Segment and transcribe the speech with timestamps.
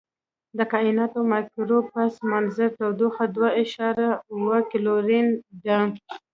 [0.57, 5.27] د کائناتي مایکروویو پس منظر تودوخه دوه اعشاریه اووه کیلوین
[5.65, 5.79] ده.